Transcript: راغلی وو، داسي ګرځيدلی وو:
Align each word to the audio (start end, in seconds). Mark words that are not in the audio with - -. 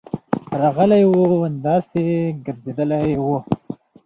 راغلی 0.59 1.03
وو، 1.11 1.23
داسي 1.65 2.03
ګرځيدلی 2.45 3.07
وو: 3.25 3.37